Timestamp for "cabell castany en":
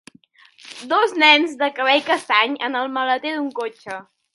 1.77-2.83